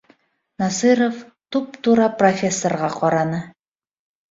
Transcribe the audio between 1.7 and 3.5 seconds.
тура профессорға ҡараны